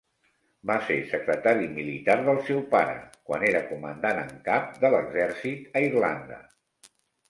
[0.69, 2.97] Va ser secretari militar del seu pare,
[3.29, 6.47] quan era comandant en cap de l"exèrcit a Irlanda.